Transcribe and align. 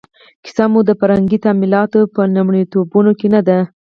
کیسه 0.43 0.65
مو 0.71 0.79
د 0.87 0.91
فرهنګي 0.99 1.37
تمایلاتو 1.45 1.99
په 2.13 2.21
لومړیتوبونو 2.35 3.11
کې 3.19 3.27
نه 3.33 3.41
ده. 3.47 3.57